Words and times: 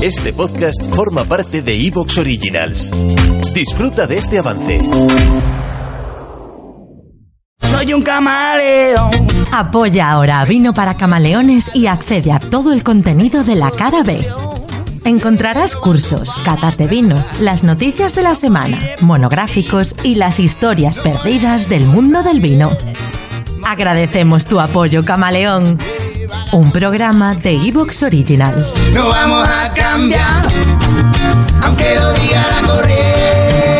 Este 0.00 0.32
podcast 0.32 0.94
forma 0.94 1.24
parte 1.24 1.60
de 1.60 1.74
Evox 1.74 2.18
Originals. 2.18 2.92
Disfruta 3.52 4.06
de 4.06 4.18
este 4.18 4.38
avance. 4.38 4.80
Soy 7.62 7.92
un 7.94 8.02
camaleón. 8.02 9.10
Apoya 9.52 10.12
ahora 10.12 10.40
a 10.40 10.44
Vino 10.44 10.72
para 10.72 10.94
Camaleones 10.94 11.72
y 11.74 11.88
accede 11.88 12.30
a 12.30 12.38
todo 12.38 12.72
el 12.72 12.84
contenido 12.84 13.42
de 13.42 13.56
la 13.56 13.72
cara 13.72 14.04
B. 14.04 14.24
Encontrarás 15.04 15.74
cursos, 15.74 16.36
catas 16.44 16.78
de 16.78 16.86
vino, 16.86 17.16
las 17.40 17.64
noticias 17.64 18.14
de 18.14 18.22
la 18.22 18.36
semana, 18.36 18.78
monográficos 19.00 19.96
y 20.04 20.14
las 20.14 20.38
historias 20.38 21.00
perdidas 21.00 21.68
del 21.68 21.86
mundo 21.86 22.22
del 22.22 22.38
vino. 22.38 22.70
Agradecemos 23.64 24.46
tu 24.46 24.60
apoyo, 24.60 25.04
camaleón. 25.04 25.76
Un 26.52 26.70
programa 26.72 27.34
de 27.34 27.54
Evox 27.68 28.02
Originals. 28.02 28.80
No 28.92 29.08
vamos 29.08 29.48
a 29.48 29.72
cambiar, 29.72 30.46
aunque 31.62 31.94
lo 31.94 32.12
diga 32.14 32.44
la 32.60 32.66
corriente, 32.66 33.77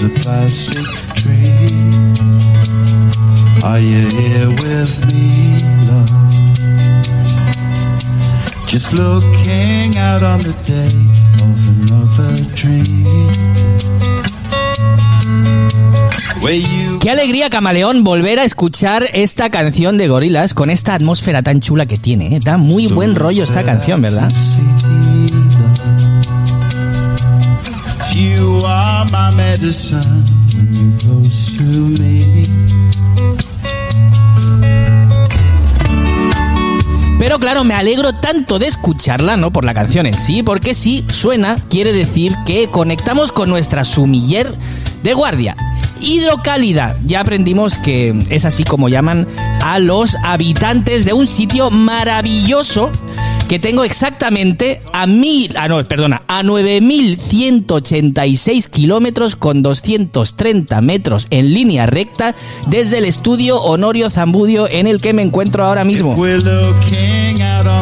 Hill, 0.00 0.08
there's 0.08 0.16
a 0.16 0.20
plastic 0.20 1.14
tree. 1.14 1.70
Are 3.64 3.80
you 3.80 4.08
here 4.08 4.48
with 4.48 5.12
me, 5.12 5.58
love? 5.88 6.08
Just 8.66 8.92
looking 8.92 9.96
out 9.98 10.22
on 10.22 10.40
the 10.40 10.54
day 10.66 10.90
of 11.44 11.68
another 11.68 12.32
dream. 12.54 13.30
Where 16.42 16.58
you 16.58 16.98
Qué 17.00 17.10
alegría, 17.10 17.50
camaleón, 17.50 18.04
volver 18.04 18.38
a 18.38 18.44
escuchar 18.44 19.08
esta 19.12 19.50
canción 19.50 19.96
de 19.98 20.08
Gorilas 20.08 20.54
con 20.54 20.70
esta 20.70 20.94
atmósfera 20.94 21.42
tan 21.42 21.60
chula 21.60 21.86
que 21.86 21.96
tiene. 21.96 22.36
¿eh? 22.36 22.40
Da 22.42 22.56
muy 22.58 22.88
buen 22.88 23.14
rollo 23.14 23.44
esta 23.44 23.62
canción, 23.62 24.02
¿verdad? 24.02 24.30
Pero 37.20 37.38
claro, 37.38 37.62
me 37.62 37.74
alegro 37.74 38.14
tanto 38.14 38.58
de 38.58 38.66
escucharla, 38.66 39.36
no 39.36 39.52
por 39.52 39.64
la 39.64 39.74
canción 39.74 40.06
en 40.06 40.18
sí, 40.18 40.42
porque 40.42 40.74
si 40.74 41.04
suena, 41.08 41.56
quiere 41.68 41.92
decir 41.92 42.34
que 42.46 42.68
conectamos 42.68 43.30
con 43.30 43.48
nuestra 43.48 43.84
sumiller 43.84 44.56
de 45.02 45.14
guardia. 45.14 45.56
Hidrocálida. 46.00 46.96
Ya 47.04 47.20
aprendimos 47.20 47.76
que 47.76 48.18
es 48.30 48.44
así 48.44 48.64
como 48.64 48.88
llaman 48.88 49.28
a 49.62 49.78
los 49.78 50.16
habitantes 50.24 51.04
de 51.04 51.12
un 51.12 51.26
sitio 51.26 51.70
maravilloso 51.70 52.90
que 53.50 53.58
tengo 53.58 53.82
exactamente 53.82 54.80
a 54.92 55.08
mil, 55.08 55.56
ah 55.56 55.66
no, 55.66 55.82
perdona, 55.82 56.22
a 56.28 56.44
9.186 56.44 58.70
kilómetros 58.70 59.34
con 59.34 59.60
230 59.60 60.80
metros 60.80 61.26
en 61.30 61.52
línea 61.52 61.86
recta 61.86 62.36
desde 62.68 62.98
el 62.98 63.06
estudio 63.06 63.56
Honorio 63.56 64.08
Zambudio 64.08 64.68
en 64.70 64.86
el 64.86 65.00
que 65.00 65.14
me 65.14 65.22
encuentro 65.22 65.64
ahora 65.64 65.82
mismo. 65.82 66.14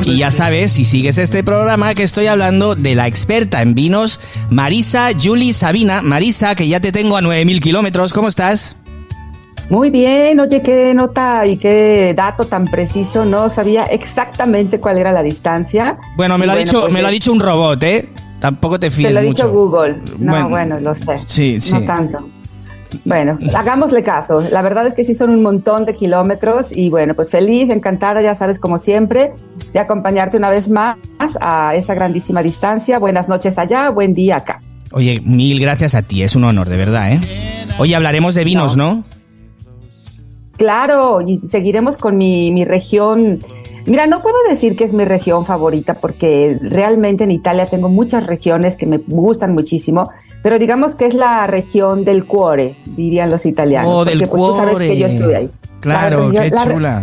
Y 0.07 0.17
ya 0.17 0.31
sabes, 0.31 0.73
si 0.73 0.87
sigues 0.87 1.19
este 1.19 1.45
programa, 1.45 1.95
que 1.95 2.03
estoy 2.03 2.29
hablando 2.29 2.75
de 2.75 2.95
la 2.95 3.07
experta 3.07 3.61
en 3.61 3.75
vinos, 3.75 4.21
Marisa 4.49 5.11
Julie 5.23 5.53
Sabina. 5.53 6.01
Marisa, 6.01 6.55
que 6.55 6.67
ya 6.67 6.81
te 6.81 6.93
tengo 6.93 7.19
a 7.19 7.21
9.000 7.21 7.61
kilómetros, 7.61 8.15
¿cómo 8.15 8.29
estás? 8.29 8.78
Muy 9.71 9.91
bien, 9.91 10.41
oye, 10.41 10.63
qué 10.63 10.95
nota 10.95 11.45
y 11.47 11.59
qué 11.59 12.15
dato 12.17 12.47
tan 12.47 12.67
preciso, 12.67 13.27
no 13.27 13.51
sabía 13.51 13.85
exactamente 13.85 14.81
cuál 14.81 14.97
era 14.97 15.13
la 15.13 15.23
distancia. 15.23 15.99
Bueno, 16.17 16.39
me 16.39 16.47
lo, 16.47 16.53
ha, 16.53 16.57
dicho, 16.57 16.81
pues, 16.83 16.93
me 16.93 17.03
lo 17.03 17.09
ha 17.09 17.11
dicho 17.11 17.31
un 17.31 17.41
robot, 17.41 17.83
¿eh? 17.83 18.09
Tampoco 18.41 18.79
te 18.79 18.91
fíes 18.91 19.09
Te 19.09 19.15
lo 19.15 19.21
ha 19.21 19.23
dicho 19.23 19.51
Google. 19.51 20.01
No, 20.19 20.33
Bueno, 20.33 20.49
bueno, 20.49 20.81
lo 20.81 20.95
sé. 20.95 21.19
sí, 21.27 21.61
sí. 21.61 21.75
No 21.75 21.83
tanto. 21.83 22.31
Bueno, 23.05 23.37
hagámosle 23.55 24.03
caso. 24.03 24.41
La 24.51 24.63
verdad 24.63 24.87
es 24.87 24.95
que 24.95 25.05
sí 25.05 25.13
son 25.13 25.29
un 25.29 25.43
montón 25.43 25.85
de 25.85 25.95
kilómetros 25.95 26.75
y 26.75 26.89
bueno, 26.89 27.15
pues 27.15 27.29
feliz, 27.29 27.69
encantada, 27.69 28.23
ya 28.23 28.35
sabes, 28.35 28.59
como 28.59 28.79
siempre, 28.79 29.35
de 29.75 29.81
acompañarte 29.81 30.39
una 30.39 30.49
vez 30.49 30.71
más 30.71 30.97
a 31.41 31.75
esa 31.75 31.95
grandísima 31.95 32.43
distancia. 32.43 32.99
Buenas 32.99 33.29
noches 33.29 33.59
allá, 33.59 33.91
buen 33.91 34.15
día 34.15 34.37
acá. 34.37 34.63
Oye, 34.93 35.21
mil 35.23 35.61
gracias 35.61 35.95
a 35.95 36.01
ti, 36.01 36.23
es 36.23 36.35
un 36.35 36.45
honor, 36.45 36.71
de 36.71 36.77
verdad, 36.79 37.13
¿eh? 37.13 37.21
Oye, 37.79 37.95
hablaremos 37.95 38.35
de 38.35 38.45
vinos, 38.45 38.79
¿no? 38.79 39.05
Claro, 40.59 41.21
y 41.23 41.41
seguiremos 41.47 41.97
con 41.97 42.19
mi, 42.19 42.53
mi 42.53 42.65
región. 42.65 43.39
Mira, 43.87 44.07
no 44.07 44.21
puedo 44.21 44.37
decir 44.51 44.77
que 44.77 44.85
es 44.85 44.93
mi 44.93 45.05
región 45.07 45.47
favorita 45.47 45.95
porque 45.95 46.59
realmente 46.61 47.25
en 47.25 47.31
Italia 47.31 47.65
tengo 47.67 47.89
muchas 47.89 48.27
regiones 48.27 48.77
que 48.77 48.85
me 48.85 48.99
gustan 48.99 49.55
muchísimo, 49.55 50.11
pero 50.43 50.59
digamos 50.59 50.95
que 50.97 51.07
es 51.07 51.15
la 51.15 51.47
región 51.47 52.05
del 52.05 52.25
cuore, 52.27 52.75
dirían 52.85 53.31
los 53.31 53.47
italianos. 53.47 53.91
Oh, 53.95 54.05
del 54.05 54.19
porque 54.19 54.31
pues 54.31 54.43
tú 54.43 54.57
sabes 54.57 54.79
que 54.79 54.99
yo 54.99 55.07
estuve 55.07 55.37
ahí. 55.37 55.51
Claro, 55.81 56.19
La 56.19 56.25
región- 56.27 56.43
qué 56.45 56.51
la 56.51 56.65
chula. 56.65 57.03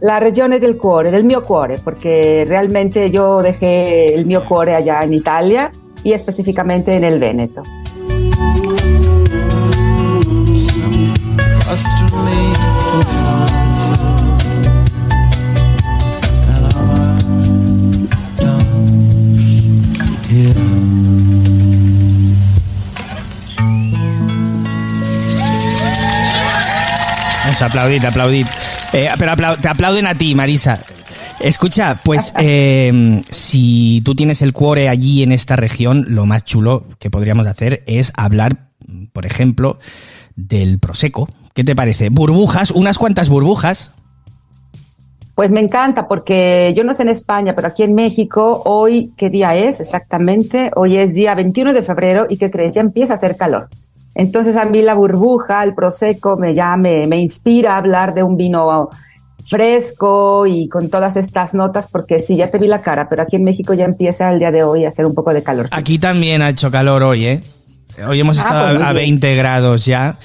La 0.00 0.20
región 0.20 0.52
es 0.52 0.60
del 0.60 0.76
cuore, 0.76 1.10
del 1.10 1.24
mio 1.24 1.44
cuore, 1.44 1.78
porque 1.82 2.44
realmente 2.48 3.10
yo 3.10 3.40
dejé 3.42 4.14
el 4.14 4.26
mio 4.26 4.44
cuore 4.44 4.74
allá 4.74 5.00
en 5.02 5.14
Italia 5.14 5.70
y 6.02 6.12
específicamente 6.12 6.94
en 6.94 7.04
el 7.04 7.18
Véneto. 7.18 7.62
Custom 11.76 12.08
made 12.24 12.56
for 12.88 13.04
fun. 13.04 13.48
And 16.54 16.64
I'm 16.72 18.08
down 18.36 18.64
here. 20.30 21.66
Vamos 27.44 27.62
a 27.62 27.66
aplaudir, 27.66 28.06
aplaudir. 28.06 28.46
Eh, 28.92 29.08
pero 29.18 29.32
aplau- 29.32 29.58
te 29.60 29.68
aplauden 29.68 30.06
a 30.06 30.14
ti, 30.14 30.34
Marisa. 30.34 30.80
Escucha, 31.40 32.00
pues 32.02 32.32
eh, 32.38 33.22
si 33.30 34.02
tú 34.04 34.14
tienes 34.14 34.42
el 34.42 34.52
cuore 34.52 34.88
allí 34.88 35.22
en 35.22 35.32
esta 35.32 35.56
región, 35.56 36.06
lo 36.08 36.26
más 36.26 36.44
chulo 36.44 36.86
que 36.98 37.10
podríamos 37.10 37.46
hacer 37.46 37.84
es 37.86 38.12
hablar, 38.16 38.68
por 39.12 39.26
ejemplo, 39.26 39.78
del 40.34 40.78
Prosecco. 40.78 41.28
¿Qué 41.56 41.64
te 41.64 41.74
parece? 41.74 42.10
Burbujas, 42.10 42.70
unas 42.70 42.98
cuantas 42.98 43.30
burbujas. 43.30 43.90
Pues 45.34 45.50
me 45.50 45.60
encanta 45.60 46.06
porque 46.06 46.74
yo 46.76 46.84
no 46.84 46.92
sé 46.92 47.02
en 47.04 47.08
España, 47.08 47.54
pero 47.56 47.68
aquí 47.68 47.82
en 47.82 47.94
México, 47.94 48.62
hoy, 48.66 49.12
¿qué 49.16 49.30
día 49.30 49.56
es 49.56 49.80
exactamente? 49.80 50.70
Hoy 50.76 50.98
es 50.98 51.14
día 51.14 51.34
21 51.34 51.72
de 51.72 51.82
febrero 51.82 52.26
y 52.28 52.36
¿qué 52.36 52.50
crees? 52.50 52.74
Ya 52.74 52.82
empieza 52.82 53.14
a 53.14 53.16
hacer 53.16 53.38
calor. 53.38 53.68
Entonces 54.14 54.54
a 54.58 54.66
mí 54.66 54.82
la 54.82 54.92
burbuja, 54.92 55.64
el 55.64 55.74
prosecco, 55.74 56.36
me, 56.36 56.54
ya 56.54 56.76
me, 56.76 57.06
me 57.06 57.16
inspira 57.18 57.72
a 57.74 57.78
hablar 57.78 58.12
de 58.12 58.22
un 58.22 58.36
vino 58.36 58.90
fresco 59.48 60.46
y 60.46 60.68
con 60.68 60.90
todas 60.90 61.16
estas 61.16 61.54
notas, 61.54 61.86
porque 61.90 62.18
sí, 62.20 62.36
ya 62.36 62.50
te 62.50 62.58
vi 62.58 62.66
la 62.66 62.82
cara, 62.82 63.08
pero 63.08 63.22
aquí 63.22 63.36
en 63.36 63.44
México 63.44 63.72
ya 63.72 63.86
empieza 63.86 64.30
el 64.30 64.38
día 64.38 64.50
de 64.50 64.62
hoy 64.62 64.84
a 64.84 64.88
hacer 64.88 65.06
un 65.06 65.14
poco 65.14 65.32
de 65.32 65.42
calor. 65.42 65.68
Aquí 65.70 65.98
también 65.98 66.42
ha 66.42 66.50
hecho 66.50 66.70
calor 66.70 67.02
hoy, 67.02 67.24
¿eh? 67.26 67.40
Hoy 68.06 68.20
hemos 68.20 68.36
Ah, 68.38 68.40
estado 68.42 68.74
pues 68.76 68.86
a 68.88 68.92
bien. 68.92 69.04
20 69.20 69.36
grados 69.36 69.86
ya. 69.86 70.18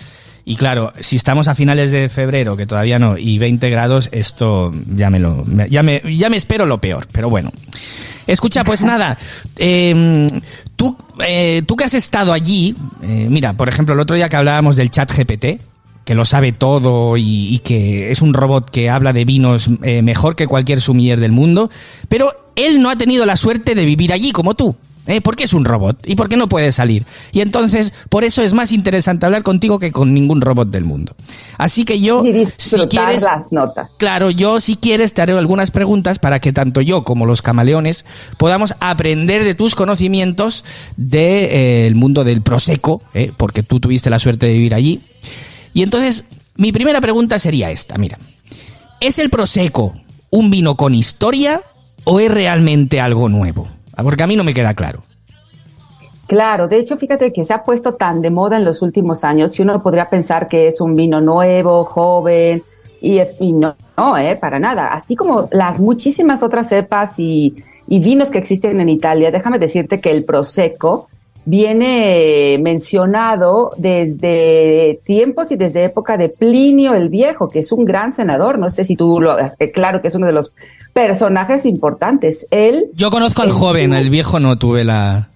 Y 0.45 0.55
claro, 0.55 0.91
si 0.99 1.15
estamos 1.15 1.47
a 1.47 1.55
finales 1.55 1.91
de 1.91 2.09
febrero, 2.09 2.57
que 2.57 2.65
todavía 2.65 2.99
no, 2.99 3.17
y 3.17 3.37
20 3.37 3.69
grados, 3.69 4.09
esto 4.11 4.71
ya 4.95 5.09
me 5.09 5.19
lo, 5.19 5.45
ya 5.69 5.83
me, 5.83 6.01
ya 6.17 6.29
me 6.29 6.37
espero 6.37 6.65
lo 6.65 6.79
peor, 6.79 7.07
pero 7.11 7.29
bueno. 7.29 7.51
Escucha, 8.27 8.63
pues 8.63 8.81
nada, 8.83 9.17
eh, 9.57 10.27
tú, 10.75 10.97
eh, 11.25 11.63
tú 11.67 11.75
que 11.75 11.83
has 11.83 11.93
estado 11.93 12.33
allí, 12.33 12.75
eh, 13.03 13.27
mira, 13.29 13.53
por 13.53 13.69
ejemplo, 13.69 13.93
el 13.93 13.99
otro 13.99 14.15
día 14.15 14.29
que 14.29 14.35
hablábamos 14.35 14.75
del 14.75 14.89
chat 14.89 15.11
GPT, 15.11 15.61
que 16.05 16.15
lo 16.15 16.25
sabe 16.25 16.51
todo 16.51 17.17
y, 17.17 17.53
y 17.53 17.59
que 17.59 18.11
es 18.11 18.21
un 18.21 18.33
robot 18.33 18.69
que 18.69 18.89
habla 18.89 19.13
de 19.13 19.25
vinos 19.25 19.69
eh, 19.83 20.01
mejor 20.01 20.35
que 20.35 20.47
cualquier 20.47 20.81
sumiller 20.81 21.19
del 21.19 21.31
mundo, 21.31 21.69
pero 22.09 22.33
él 22.55 22.81
no 22.81 22.89
ha 22.89 22.95
tenido 22.95 23.25
la 23.25 23.37
suerte 23.37 23.75
de 23.75 23.85
vivir 23.85 24.11
allí 24.13 24.31
como 24.31 24.55
tú. 24.55 24.75
¿Eh? 25.07 25.19
¿Por 25.19 25.35
qué 25.35 25.45
es 25.45 25.53
un 25.53 25.65
robot? 25.65 25.97
¿Y 26.05 26.15
por 26.15 26.29
qué 26.29 26.37
no 26.37 26.47
puede 26.47 26.71
salir? 26.71 27.05
Y 27.31 27.41
entonces, 27.41 27.91
por 28.09 28.23
eso 28.23 28.43
es 28.43 28.53
más 28.53 28.71
interesante 28.71 29.25
hablar 29.25 29.41
contigo 29.41 29.79
que 29.79 29.91
con 29.91 30.13
ningún 30.13 30.41
robot 30.41 30.69
del 30.69 30.83
mundo. 30.83 31.15
Así 31.57 31.85
que 31.85 31.99
yo, 31.99 32.23
si 32.57 32.77
quieres, 32.87 33.23
las 33.23 33.51
notas. 33.51 33.89
Claro, 33.97 34.29
yo 34.29 34.59
si 34.59 34.75
quieres 34.75 35.13
te 35.13 35.21
haré 35.23 35.33
algunas 35.33 35.71
preguntas 35.71 36.19
para 36.19 36.39
que 36.39 36.53
tanto 36.53 36.81
yo 36.81 37.03
como 37.03 37.25
los 37.25 37.41
camaleones 37.41 38.05
podamos 38.37 38.75
aprender 38.79 39.43
de 39.43 39.55
tus 39.55 39.73
conocimientos 39.73 40.63
del 40.97 41.95
mundo 41.95 42.23
del 42.23 42.43
Prosecco, 42.43 43.01
¿eh? 43.15 43.31
porque 43.35 43.63
tú 43.63 43.79
tuviste 43.79 44.11
la 44.11 44.19
suerte 44.19 44.45
de 44.45 44.53
vivir 44.53 44.75
allí. 44.75 45.01
Y 45.73 45.81
entonces, 45.81 46.25
mi 46.57 46.71
primera 46.71 47.01
pregunta 47.01 47.39
sería 47.39 47.71
esta, 47.71 47.97
mira. 47.97 48.19
¿Es 48.99 49.17
el 49.17 49.31
Prosecco 49.31 49.95
un 50.29 50.51
vino 50.51 50.77
con 50.77 50.93
historia 50.93 51.63
o 52.03 52.19
es 52.19 52.29
realmente 52.29 53.01
algo 53.01 53.29
nuevo? 53.29 53.67
Porque 54.03 54.23
a 54.23 54.27
mí 54.27 54.35
no 54.35 54.43
me 54.43 54.53
queda 54.53 54.73
claro. 54.73 55.01
Claro, 56.27 56.67
de 56.67 56.77
hecho, 56.77 56.95
fíjate 56.95 57.33
que 57.33 57.43
se 57.43 57.53
ha 57.53 57.63
puesto 57.63 57.95
tan 57.95 58.21
de 58.21 58.31
moda 58.31 58.57
en 58.57 58.63
los 58.63 58.81
últimos 58.81 59.23
años 59.23 59.51
que 59.51 59.63
uno 59.63 59.81
podría 59.81 60.09
pensar 60.09 60.47
que 60.47 60.67
es 60.67 60.79
un 60.79 60.95
vino 60.95 61.19
nuevo, 61.19 61.83
joven, 61.83 62.63
y, 63.01 63.19
no, 63.53 63.75
no 63.97 64.17
eh, 64.17 64.37
para 64.37 64.59
nada. 64.59 64.87
Así 64.93 65.15
como 65.15 65.49
las 65.51 65.81
muchísimas 65.81 66.41
otras 66.43 66.69
cepas 66.69 67.19
y 67.19 67.53
vinos 67.87 68.29
que 68.29 68.37
existen 68.37 68.79
en 68.79 68.87
Italia, 68.89 69.31
déjame 69.31 69.59
decirte 69.59 69.99
que 69.99 70.11
el 70.11 70.23
Prosecco 70.23 71.09
viene 71.45 72.59
mencionado 72.61 73.71
desde 73.77 74.99
tiempos 75.03 75.51
y 75.51 75.55
desde 75.55 75.85
época 75.85 76.17
de 76.17 76.29
Plinio 76.29 76.93
el 76.93 77.09
Viejo, 77.09 77.49
que 77.49 77.59
es 77.59 77.71
un 77.71 77.85
gran 77.85 78.13
senador. 78.13 78.59
No 78.59 78.69
sé 78.69 78.85
si 78.85 78.95
tú 78.95 79.19
lo, 79.19 79.37
eh, 79.39 79.71
claro 79.71 80.01
que 80.01 80.09
es 80.09 80.15
uno 80.15 80.27
de 80.27 80.33
los 80.33 80.53
personajes 80.93 81.65
importantes. 81.65 82.47
Él. 82.51 82.89
Yo 82.93 83.09
conozco 83.09 83.41
al 83.41 83.49
en 83.49 83.53
joven, 83.55 83.93
el 83.93 84.09
viejo 84.09 84.39
no 84.39 84.57
tuve 84.57 84.83
la... 84.83 85.27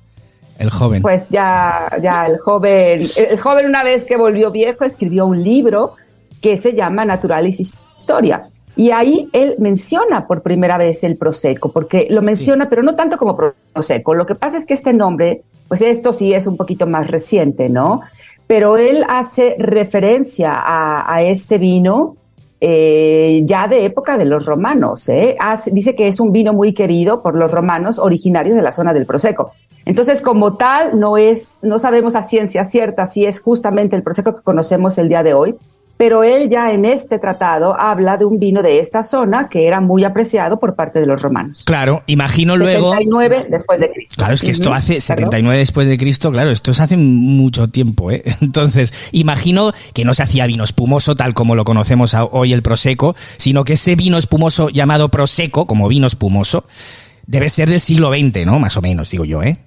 El 0.57 0.69
joven. 0.69 1.01
Pues 1.01 1.27
ya, 1.27 1.89
ya 2.01 2.27
el 2.27 2.37
joven, 2.37 3.01
el 3.17 3.39
joven 3.41 3.65
una 3.65 3.83
vez 3.83 4.05
que 4.05 4.15
volvió 4.15 4.51
viejo 4.51 4.85
escribió 4.85 5.25
un 5.25 5.43
libro 5.43 5.95
que 6.39 6.55
se 6.55 6.73
llama 6.73 7.03
Naturalis 7.03 7.59
Historia. 7.99 8.45
Y 8.75 8.91
ahí 8.91 9.29
él 9.31 9.55
menciona 9.59 10.27
por 10.27 10.41
primera 10.41 10.77
vez 10.77 11.03
el 11.03 11.15
Prosecco, 11.15 11.71
porque 11.71 12.07
lo 12.09 12.21
menciona, 12.21 12.69
pero 12.69 12.83
no 12.83 12.95
tanto 12.95 13.17
como 13.17 13.37
Prosecco. 13.73 14.13
Lo 14.13 14.25
que 14.25 14.35
pasa 14.35 14.57
es 14.57 14.65
que 14.65 14.73
este 14.73 14.91
nombre, 14.93 15.43
pues 15.67 15.81
esto 15.81 16.11
sí 16.11 16.33
es 16.33 16.45
un 16.45 16.57
poquito 16.57 16.85
más 16.85 17.07
reciente, 17.07 17.69
¿no? 17.69 18.01
Pero 18.47 18.77
él 18.77 19.05
hace 19.07 19.55
referencia 19.57 20.53
a, 20.55 21.11
a 21.13 21.21
este 21.23 21.57
vino 21.57 22.15
eh, 22.61 23.41
ya 23.45 23.67
de 23.67 23.85
época 23.85 24.17
de 24.17 24.25
los 24.25 24.45
romanos. 24.45 25.07
¿eh? 25.09 25.35
Hace- 25.39 25.71
dice 25.71 25.95
que 25.95 26.07
es 26.07 26.19
un 26.19 26.31
vino 26.31 26.53
muy 26.53 26.73
querido 26.73 27.21
por 27.21 27.37
los 27.37 27.51
romanos 27.51 27.97
originarios 27.97 28.55
de 28.55 28.61
la 28.61 28.71
zona 28.71 28.93
del 28.93 29.05
Prosecco. 29.05 29.51
Entonces, 29.85 30.21
como 30.21 30.57
tal, 30.57 30.99
no 30.99 31.17
es, 31.17 31.59
no 31.61 31.79
sabemos 31.79 32.15
a 32.15 32.23
ciencia 32.23 32.63
cierta 32.63 33.05
si 33.05 33.25
es 33.25 33.39
justamente 33.39 33.95
el 33.95 34.03
Prosecco 34.03 34.35
que 34.35 34.41
conocemos 34.43 34.97
el 34.97 35.09
día 35.09 35.21
de 35.23 35.33
hoy, 35.33 35.55
pero 35.97 36.23
él 36.23 36.49
ya 36.49 36.71
en 36.71 36.85
este 36.85 37.19
tratado 37.19 37.79
habla 37.79 38.17
de 38.17 38.25
un 38.25 38.37
vino 38.37 38.61
de 38.61 38.79
esta 38.79 39.03
zona 39.03 39.47
que 39.49 39.67
era 39.67 39.79
muy 39.79 40.03
apreciado 40.03 40.57
por 40.57 40.75
parte 40.75 40.99
de 40.99 41.05
los 41.05 41.21
romanos. 41.21 41.63
Claro, 41.65 42.03
imagino 42.07 42.57
luego... 42.57 42.91
79 42.91 43.47
después 43.49 43.79
de 43.79 43.91
Cristo. 43.91 44.15
Claro, 44.17 44.33
es 44.33 44.41
que 44.41 44.51
esto 44.51 44.73
hace 44.73 44.93
perdón. 44.93 45.01
79 45.01 45.57
después 45.57 45.87
de 45.87 45.97
Cristo, 45.97 46.31
claro, 46.31 46.49
esto 46.49 46.71
es 46.71 46.79
hace 46.79 46.97
mucho 46.97 47.67
tiempo, 47.67 48.11
¿eh? 48.11 48.23
Entonces, 48.41 48.93
imagino 49.11 49.71
que 49.93 50.03
no 50.03 50.13
se 50.13 50.23
hacía 50.23 50.45
vino 50.47 50.63
espumoso 50.63 51.15
tal 51.15 51.33
como 51.33 51.55
lo 51.55 51.63
conocemos 51.63 52.15
hoy 52.31 52.51
el 52.51 52.61
Prosecco, 52.61 53.15
sino 53.37 53.63
que 53.63 53.73
ese 53.73 53.95
vino 53.95 54.17
espumoso 54.17 54.69
llamado 54.69 55.09
Prosecco, 55.09 55.65
como 55.65 55.87
vino 55.87 56.07
espumoso, 56.07 56.65
debe 57.25 57.49
ser 57.49 57.69
del 57.69 57.79
siglo 57.79 58.09
XX, 58.09 58.45
¿no? 58.45 58.59
Más 58.59 58.75
o 58.75 58.81
menos, 58.81 59.09
digo 59.09 59.23
yo, 59.23 59.43
¿eh? 59.43 59.59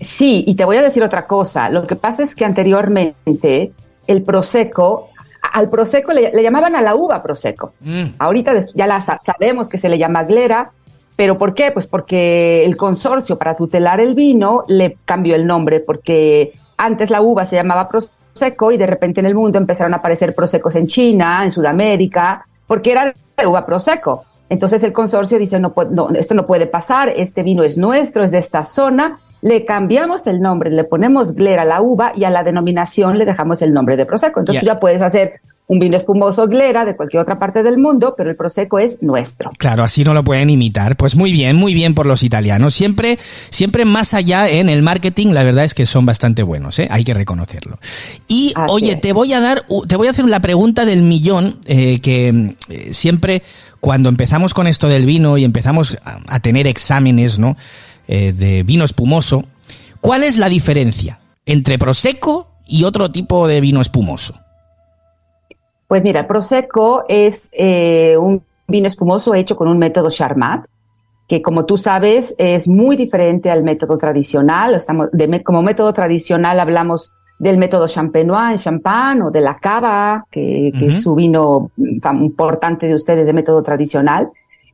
Sí, 0.00 0.44
y 0.46 0.54
te 0.54 0.64
voy 0.64 0.78
a 0.78 0.82
decir 0.82 1.02
otra 1.02 1.26
cosa. 1.26 1.68
Lo 1.68 1.86
que 1.86 1.94
pasa 1.94 2.22
es 2.22 2.34
que 2.34 2.44
anteriormente 2.44 3.72
el 4.06 4.22
Prosecco, 4.22 5.09
al 5.52 5.68
Prosecco 5.68 6.12
le, 6.12 6.32
le 6.32 6.42
llamaban 6.42 6.74
a 6.76 6.82
la 6.82 6.94
uva 6.94 7.22
Prosecco. 7.22 7.72
Mm. 7.80 8.04
Ahorita 8.18 8.52
ya 8.74 8.86
la 8.86 9.00
sa- 9.00 9.20
sabemos 9.22 9.68
que 9.68 9.78
se 9.78 9.88
le 9.88 9.98
llama 9.98 10.24
glera, 10.24 10.70
pero 11.16 11.36
¿por 11.38 11.54
qué? 11.54 11.70
Pues 11.70 11.86
porque 11.86 12.64
el 12.64 12.76
consorcio 12.76 13.36
para 13.38 13.54
tutelar 13.54 14.00
el 14.00 14.14
vino 14.14 14.64
le 14.68 14.96
cambió 15.04 15.34
el 15.34 15.46
nombre, 15.46 15.80
porque 15.80 16.52
antes 16.76 17.10
la 17.10 17.20
uva 17.20 17.44
se 17.44 17.56
llamaba 17.56 17.88
Prosecco 17.88 18.72
y 18.72 18.78
de 18.78 18.86
repente 18.86 19.20
en 19.20 19.26
el 19.26 19.34
mundo 19.34 19.58
empezaron 19.58 19.92
a 19.92 19.98
aparecer 19.98 20.34
Prosecos 20.34 20.76
en 20.76 20.86
China, 20.86 21.42
en 21.44 21.50
Sudamérica, 21.50 22.44
porque 22.66 22.92
era 22.92 23.12
de 23.36 23.46
uva 23.46 23.66
Prosecco. 23.66 24.24
Entonces 24.48 24.82
el 24.82 24.92
consorcio 24.92 25.38
dice, 25.38 25.60
no, 25.60 25.72
no, 25.90 26.08
esto 26.10 26.34
no 26.34 26.46
puede 26.46 26.66
pasar, 26.66 27.08
este 27.10 27.42
vino 27.42 27.62
es 27.62 27.76
nuestro, 27.78 28.24
es 28.24 28.30
de 28.30 28.38
esta 28.38 28.64
zona, 28.64 29.18
le 29.42 29.64
cambiamos 29.64 30.26
el 30.26 30.40
nombre, 30.40 30.70
le 30.70 30.84
ponemos 30.84 31.34
glera 31.34 31.62
a 31.62 31.64
la 31.66 31.80
uva 31.80 32.12
y 32.16 32.24
a 32.24 32.30
la 32.30 32.42
denominación 32.44 33.18
le 33.18 33.24
dejamos 33.24 33.62
el 33.62 33.72
nombre 33.72 33.96
de 33.96 34.06
Prosecco. 34.06 34.40
Entonces 34.40 34.62
Ya. 34.62 34.72
tú 34.72 34.74
ya 34.74 34.80
puedes 34.80 35.02
hacer 35.02 35.40
un 35.66 35.78
vino 35.78 35.96
espumoso 35.96 36.48
glera 36.48 36.84
de 36.84 36.96
cualquier 36.96 37.22
otra 37.22 37.38
parte 37.38 37.62
del 37.62 37.78
mundo, 37.78 38.14
pero 38.16 38.28
el 38.28 38.34
Prosecco 38.34 38.80
es 38.80 39.04
nuestro. 39.04 39.52
Claro, 39.56 39.84
así 39.84 40.02
no 40.02 40.14
lo 40.14 40.24
pueden 40.24 40.50
imitar. 40.50 40.96
Pues 40.96 41.14
muy 41.14 41.30
bien, 41.30 41.54
muy 41.54 41.74
bien 41.74 41.94
por 41.94 42.06
los 42.06 42.24
italianos. 42.24 42.74
Siempre, 42.74 43.20
siempre 43.50 43.84
más 43.84 44.12
allá 44.12 44.48
en 44.48 44.68
el 44.68 44.82
marketing, 44.82 45.28
la 45.28 45.44
verdad 45.44 45.62
es 45.64 45.74
que 45.74 45.86
son 45.86 46.04
bastante 46.06 46.42
buenos, 46.42 46.80
¿eh? 46.80 46.88
Hay 46.90 47.04
que 47.04 47.14
reconocerlo. 47.14 47.78
Y 48.26 48.52
Así 48.56 48.66
oye, 48.68 48.92
es. 48.94 49.00
te 49.00 49.12
voy 49.12 49.32
a 49.32 49.38
dar, 49.40 49.62
te 49.86 49.94
voy 49.94 50.08
a 50.08 50.10
hacer 50.10 50.24
la 50.24 50.40
pregunta 50.40 50.84
del 50.84 51.02
millón, 51.02 51.60
eh, 51.66 52.00
que 52.00 52.56
eh, 52.68 52.92
siempre 52.92 53.44
cuando 53.78 54.08
empezamos 54.08 54.52
con 54.54 54.66
esto 54.66 54.88
del 54.88 55.06
vino 55.06 55.38
y 55.38 55.44
empezamos 55.44 55.96
a, 56.04 56.18
a 56.34 56.40
tener 56.40 56.66
exámenes, 56.66 57.38
¿no? 57.38 57.56
Eh, 58.12 58.32
de 58.32 58.64
vino 58.64 58.82
espumoso, 58.82 59.44
¿cuál 60.00 60.24
es 60.24 60.36
la 60.36 60.48
diferencia 60.48 61.20
entre 61.46 61.78
prosecco 61.78 62.48
y 62.66 62.82
otro 62.82 63.12
tipo 63.12 63.46
de 63.46 63.60
vino 63.60 63.80
espumoso? 63.80 64.34
Pues 65.86 66.02
mira, 66.02 66.26
Prosecco 66.26 67.04
es 67.08 67.50
eh, 67.52 68.16
un 68.16 68.42
vino 68.66 68.88
espumoso 68.88 69.32
hecho 69.32 69.54
con 69.54 69.68
un 69.68 69.78
método 69.78 70.10
Charmat, 70.10 70.66
que 71.28 71.40
como 71.40 71.66
tú 71.66 71.78
sabes 71.78 72.34
es 72.36 72.66
muy 72.66 72.96
diferente 72.96 73.48
al 73.48 73.62
método 73.62 73.96
tradicional. 73.96 74.74
Estamos 74.74 75.08
de, 75.12 75.44
como 75.44 75.62
método 75.62 75.92
tradicional 75.92 76.58
hablamos 76.58 77.14
del 77.38 77.58
método 77.58 77.86
champenois 77.86 78.50
en 78.50 78.58
champán 78.58 79.22
o 79.22 79.30
de 79.30 79.40
la 79.40 79.56
cava, 79.58 80.26
que, 80.32 80.72
es 80.80 81.00
su 81.00 81.14
vino 81.14 81.70
mm, 81.76 82.24
importante 82.24 82.88
de 82.88 82.94
ustedes 82.94 83.28
de 83.28 83.32
método 83.32 83.62
tradicional. 83.62 84.30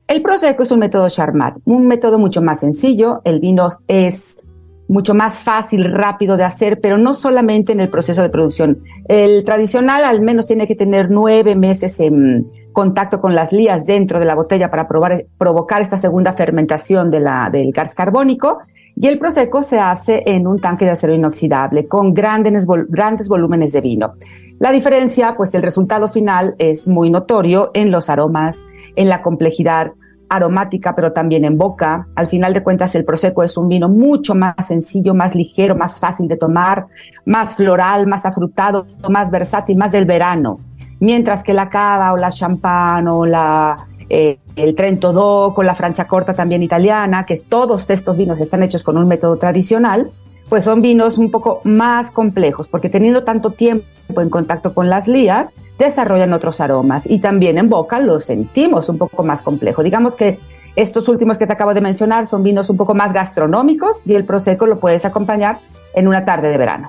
El 0.09 0.23
Prosecco 0.23 0.63
es 0.63 0.71
un 0.71 0.79
método 0.79 1.09
Charmat, 1.09 1.57
un 1.65 1.89
método 1.89 2.21
mucho 2.21 2.41
más 2.41 2.61
sencillo. 2.61 3.23
El 3.25 3.41
vino 3.41 3.69
es 3.89 4.41
mucho 4.87 5.15
más 5.15 5.43
fácil, 5.43 5.93
rápido 5.93 6.37
de 6.37 6.45
hacer, 6.45 6.81
pero 6.81 6.97
no 6.97 7.13
solamente 7.13 7.73
en 7.73 7.81
el 7.81 7.91
proceso 7.91 8.23
de 8.23 8.31
producción. 8.31 8.83
El 9.09 9.43
tradicional 9.43 10.05
al 10.05 10.23
menos 10.23 10.47
tiene 10.47 10.69
que 10.69 10.77
tener 10.77 11.11
nueve 11.11 11.57
meses 11.57 11.99
en 11.99 12.47
contacto 12.73 13.21
con 13.21 13.35
las 13.35 13.53
lías 13.53 13.85
dentro 13.85 14.21
de 14.21 14.27
la 14.27 14.37
botella 14.37 14.71
para 14.71 14.87
provocar 14.87 15.83
esta 15.83 15.99
segunda 15.99 16.35
fermentación 16.35 17.11
del 17.11 17.25
gas 17.73 17.97
carbónico. 17.97 18.61
Y 18.95 19.09
el 19.09 19.19
prosecco 19.19 19.65
se 19.65 19.81
hace 19.81 20.23
en 20.25 20.47
un 20.47 20.61
tanque 20.61 20.85
de 20.85 20.93
acero 20.93 21.15
inoxidable 21.15 21.89
con 21.89 22.15
grandes 22.15 22.65
volúmenes 22.65 23.73
de 23.73 23.81
vino. 23.81 24.15
La 24.59 24.71
diferencia, 24.71 25.35
pues 25.37 25.53
el 25.55 25.63
resultado 25.63 26.09
final 26.09 26.55
es 26.59 26.89
muy 26.89 27.11
notorio 27.11 27.73
en 27.75 27.91
los 27.91 28.09
aromas, 28.09 28.65
en 28.97 29.09
la 29.09 29.23
complejidad 29.23 29.93
aromática, 30.29 30.95
pero 30.95 31.13
también 31.13 31.45
en 31.45 31.57
boca. 31.57 32.09
Al 32.15 32.29
final 32.29 32.53
de 32.53 32.63
cuentas, 32.63 32.95
el 32.95 33.05
Prosecco 33.05 33.43
es 33.43 33.57
un 33.57 33.69
vino 33.69 33.89
mucho 33.89 34.35
más 34.35 34.67
sencillo, 34.67 35.15
más 35.15 35.35
ligero, 35.35 35.77
más 35.77 36.01
fácil 36.01 36.29
de 36.29 36.37
tomar, 36.37 36.87
más 37.25 37.55
floral, 37.55 38.07
más 38.07 38.27
afrutado, 38.27 38.87
más 39.09 39.31
versátil, 39.31 39.77
más 39.77 39.93
del 39.93 40.07
verano. 40.07 40.59
Mientras 40.99 41.45
que 41.45 41.53
la 41.53 41.69
cava 41.69 42.13
o 42.13 42.17
la 42.17 42.31
champán 42.31 43.07
o 43.07 43.27
la, 43.27 43.87
eh, 44.09 44.39
el 44.57 44.75
Trento 44.75 45.13
Doc 45.13 45.59
o 45.59 45.63
la 45.63 45.75
Franciacorta 45.75 46.35
también 46.35 46.63
italiana, 46.63 47.25
que 47.27 47.35
es, 47.35 47.47
todos 47.47 47.89
estos 47.91 48.17
vinos 48.17 48.41
están 48.41 48.63
hechos 48.63 48.83
con 48.83 48.97
un 48.97 49.07
método 49.07 49.37
tradicional, 49.37 50.11
pues 50.49 50.65
son 50.65 50.83
vinos 50.83 51.19
un 51.19 51.31
poco 51.31 51.61
más 51.65 52.11
complejos, 52.11 52.69
porque 52.69 52.89
teniendo 52.89 53.25
tanto 53.25 53.51
tiempo 53.51 54.21
en 54.21 54.31
contacto 54.31 54.75
con 54.75 54.89
las 54.89 55.09
lías, 55.09 55.55
desarrollan 55.79 56.33
otros 56.33 56.61
aromas 56.61 57.09
y 57.09 57.21
también 57.21 57.59
en 57.59 57.69
boca 57.69 58.01
lo 58.01 58.21
sentimos 58.21 58.89
un 58.89 58.99
poco 58.99 59.23
más 59.25 59.43
complejo. 59.43 59.83
Digamos 59.83 60.17
que 60.17 60.39
estos 60.77 61.09
últimos 61.09 61.39
que 61.39 61.47
te 61.47 61.53
acabo 61.53 61.75
de 61.75 61.81
mencionar 61.81 62.27
son 62.27 62.43
vinos 62.43 62.71
un 62.71 62.77
poco 62.77 62.95
más 62.95 63.13
gastronómicos 63.13 64.03
y 64.05 64.15
el 64.15 64.25
prosecco 64.25 64.67
lo 64.67 64.79
puedes 64.79 65.05
acompañar 65.05 65.59
en 65.95 66.07
una 66.07 66.25
tarde 66.25 66.49
de 66.49 66.59
verano. 66.59 66.89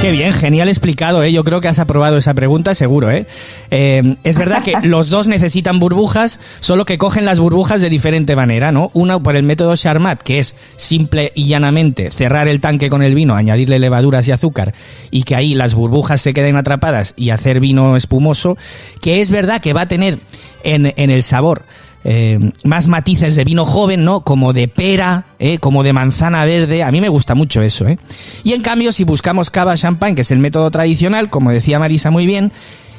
Qué 0.00 0.12
bien, 0.12 0.32
genial 0.32 0.70
explicado, 0.70 1.22
¿eh? 1.22 1.30
Yo 1.30 1.44
creo 1.44 1.60
que 1.60 1.68
has 1.68 1.78
aprobado 1.78 2.16
esa 2.16 2.32
pregunta, 2.32 2.74
seguro, 2.74 3.10
¿eh? 3.10 3.26
Eh, 3.70 4.16
es 4.24 4.38
verdad 4.38 4.62
que 4.62 4.72
los 4.82 5.10
dos 5.10 5.28
necesitan 5.28 5.78
burbujas, 5.78 6.40
solo 6.60 6.86
que 6.86 6.96
cogen 6.96 7.26
las 7.26 7.38
burbujas 7.38 7.82
de 7.82 7.90
diferente 7.90 8.34
manera, 8.34 8.72
¿no? 8.72 8.90
Una 8.94 9.22
por 9.22 9.36
el 9.36 9.42
método 9.42 9.76
Charmat, 9.76 10.22
que 10.22 10.38
es 10.38 10.56
simple 10.76 11.32
y 11.34 11.44
llanamente 11.44 12.10
cerrar 12.10 12.48
el 12.48 12.62
tanque 12.62 12.88
con 12.88 13.02
el 13.02 13.14
vino, 13.14 13.36
añadirle 13.36 13.78
levaduras 13.78 14.26
y 14.26 14.32
azúcar, 14.32 14.72
y 15.10 15.24
que 15.24 15.36
ahí 15.36 15.52
las 15.52 15.74
burbujas 15.74 16.22
se 16.22 16.32
queden 16.32 16.56
atrapadas 16.56 17.12
y 17.18 17.28
hacer 17.28 17.60
vino 17.60 17.94
espumoso, 17.94 18.56
que 19.02 19.20
es 19.20 19.30
verdad 19.30 19.60
que 19.60 19.74
va 19.74 19.82
a 19.82 19.88
tener 19.88 20.18
en, 20.64 20.94
en 20.96 21.10
el 21.10 21.22
sabor 21.22 21.64
eh, 22.04 22.52
más 22.64 22.88
matices 22.88 23.36
de 23.36 23.44
vino 23.44 23.64
joven, 23.64 24.04
¿no? 24.04 24.22
Como 24.22 24.52
de 24.52 24.68
pera, 24.68 25.26
¿eh? 25.38 25.58
como 25.58 25.82
de 25.82 25.92
manzana 25.92 26.44
verde. 26.44 26.82
A 26.82 26.90
mí 26.90 27.00
me 27.00 27.08
gusta 27.08 27.34
mucho 27.34 27.62
eso, 27.62 27.86
¿eh? 27.86 27.98
Y 28.42 28.52
en 28.52 28.62
cambio, 28.62 28.92
si 28.92 29.04
buscamos 29.04 29.50
cava 29.50 29.76
champagne, 29.76 30.14
que 30.14 30.22
es 30.22 30.30
el 30.30 30.38
método 30.38 30.70
tradicional, 30.70 31.30
como 31.30 31.50
decía 31.50 31.78
Marisa 31.78 32.10
muy 32.10 32.26
bien, 32.26 32.52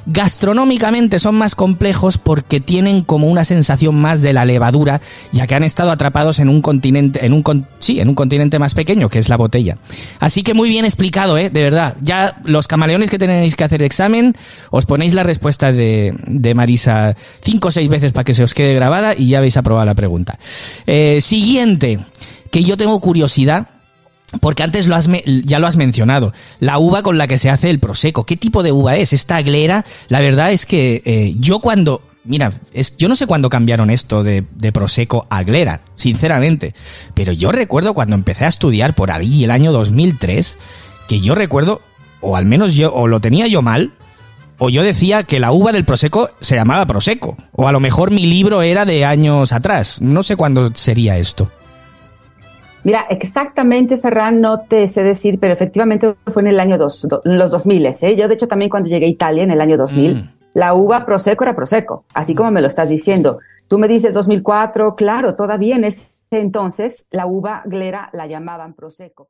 Gastronómicamente 0.06 1.20
son 1.20 1.36
más 1.36 1.56
complejos 1.56 2.18
porque 2.18 2.60
tienen 2.60 3.02
como 3.02 3.28
una 3.28 3.44
sensación 3.44 3.96
más 3.96 4.22
de 4.22 4.34
la 4.34 4.46
levadura, 4.46 5.02
ya 5.32 5.48
que 5.48 5.56
han 5.56 5.64
estado 5.64 5.92
atrapados 5.92 6.40
en 6.40 6.50
un 6.50 6.62
continente, 6.62 7.26
en 7.26 7.34
un 7.34 7.66
sí, 7.80 8.00
en 8.00 8.10
un 8.10 8.16
continente 8.16 8.60
más 8.60 8.74
pequeño, 8.74 9.10
que 9.10 9.20
es 9.20 9.30
la 9.30 9.38
botella. 9.38 9.78
Así 10.20 10.44
que 10.44 10.54
muy 10.54 10.70
bien 10.70 10.86
explicado, 10.86 11.38
eh, 11.38 11.50
de 11.50 11.64
verdad. 11.64 11.96
Ya 12.02 12.42
los 12.46 12.68
camaleones 12.68 13.10
que 13.10 13.18
tenéis 13.18 13.56
que 13.56 13.64
hacer 13.64 13.84
examen, 13.84 14.36
os 14.70 14.86
ponéis 14.86 15.14
la 15.14 15.24
respuesta 15.24 15.72
de, 15.72 16.14
de 16.26 16.54
Marisa 16.56 17.16
cinco 17.42 17.70
o 17.70 17.72
seis 17.72 17.90
veces 17.90 18.12
para 18.12 18.24
que 18.24 18.34
se 18.34 18.44
os 18.44 18.54
quede 18.54 18.74
grabada 18.74 19.14
y 19.16 19.30
ya 19.30 19.38
habéis 19.38 19.58
aprobado 19.58 19.86
la 19.86 19.96
pregunta. 19.96 20.40
Eh, 20.88 21.20
siguiente, 21.22 22.00
que 22.50 22.64
yo 22.64 22.78
tengo 22.78 23.00
curiosidad 23.00 23.68
porque 24.40 24.64
antes 24.64 24.88
lo 24.88 24.96
has 24.96 25.10
ya 25.44 25.60
lo 25.60 25.68
has 25.68 25.76
mencionado, 25.76 26.34
la 26.60 26.78
uva 26.78 27.04
con 27.04 27.18
la 27.18 27.28
que 27.28 27.38
se 27.38 27.50
hace 27.50 27.70
el 27.70 27.80
prosecco. 27.80 28.26
¿Qué 28.26 28.38
tipo 28.38 28.64
de 28.64 28.72
uva 28.72 28.96
es? 28.96 29.14
Esta 29.14 29.38
aglera, 29.38 29.86
la 30.08 30.22
verdad 30.22 30.52
es 30.52 30.66
que 30.66 31.02
eh, 31.06 31.36
yo 31.38 31.60
cuando... 31.60 32.04
Mira, 32.24 32.54
es, 32.72 32.96
yo 32.98 33.10
no 33.10 33.16
sé 33.16 33.26
cuándo 33.26 33.50
cambiaron 33.50 33.90
esto 33.90 34.24
de, 34.24 34.44
de 34.54 34.72
prosecco 34.72 35.26
a 35.32 35.38
aglera, 35.40 35.82
sinceramente. 35.96 36.76
Pero 37.16 37.34
yo 37.34 37.52
recuerdo 37.52 37.96
cuando 37.96 38.16
empecé 38.16 38.46
a 38.46 38.50
estudiar 38.50 38.94
por 38.94 39.12
ahí 39.12 39.44
el 39.44 39.50
año 39.50 39.72
2003, 39.72 40.58
que 41.08 41.20
yo 41.20 41.34
recuerdo, 41.34 41.82
o 42.22 42.38
al 42.38 42.46
menos 42.46 42.76
yo, 42.76 42.94
o 42.94 43.08
lo 43.08 43.22
tenía 43.22 43.48
yo 43.48 43.64
mal, 43.64 43.94
o 44.60 44.70
yo 44.70 44.84
decía 44.84 45.24
que 45.24 45.40
la 45.40 45.52
uva 45.52 45.72
del 45.72 45.86
prosecco 45.86 46.30
se 46.40 46.54
llamaba 46.54 46.86
prosecco. 46.86 47.36
O 47.54 47.68
a 47.68 47.72
lo 47.72 47.80
mejor 47.80 48.12
mi 48.12 48.28
libro 48.28 48.62
era 48.62 48.86
de 48.86 49.04
años 49.04 49.52
atrás. 49.52 50.00
No 50.00 50.22
sé 50.22 50.36
cuándo 50.36 50.70
sería 50.76 51.18
esto. 51.18 51.52
Mira, 52.84 53.06
exactamente, 53.10 53.98
Ferran, 53.98 54.42
no 54.42 54.62
te 54.62 54.88
sé 54.88 55.04
decir, 55.04 55.40
pero 55.40 55.54
efectivamente 55.54 56.16
fue 56.32 56.42
en 56.42 56.48
el 56.48 56.60
año 56.60 56.78
dos, 56.78 57.08
los 57.24 57.52
2000. 57.52 57.86
¿eh? 57.86 58.16
Yo, 58.16 58.28
de 58.28 58.34
hecho, 58.34 58.48
también 58.48 58.70
cuando 58.70 58.90
llegué 58.90 59.06
a 59.06 59.10
Italia 59.10 59.44
en 59.44 59.52
el 59.52 59.62
año 59.62 59.78
2000, 59.78 60.16
mm. 60.16 60.30
la 60.54 60.74
uva 60.74 61.06
Prosecco 61.06 61.44
era 61.44 61.56
Prosecco, 61.56 62.06
así 62.14 62.34
como 62.34 62.52
me 62.52 62.62
lo 62.62 62.68
estás 62.68 62.90
diciendo. 62.90 63.40
Tú 63.68 63.78
me 63.78 63.88
dices 63.88 64.14
2004, 64.14 64.96
claro, 64.96 65.36
todavía 65.36 65.76
en 65.76 65.86
ese 65.86 66.12
entonces 66.32 67.08
la 67.12 67.26
uva 67.26 67.62
glera 67.66 68.10
la 68.14 68.26
llamaban 68.26 68.74
Prosecco. 68.74 69.30